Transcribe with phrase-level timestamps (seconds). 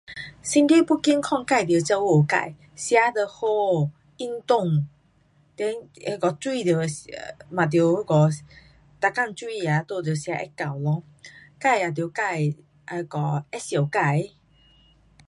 [0.41, 2.35] 身体要健康自得照顾自。
[2.75, 3.45] 吃得好，
[4.17, 4.87] 运动
[5.55, 8.27] ，then 那个水得，um 嘛得那个，
[8.99, 11.03] 每天水啊都得吃有够咯，
[11.59, 12.57] 自也得自会
[13.05, 14.33] 疼自。